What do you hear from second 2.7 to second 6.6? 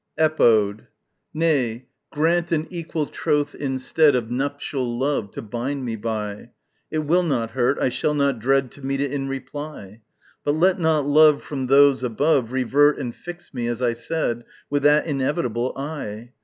equal troth instead Of nuptial love, to bind me by!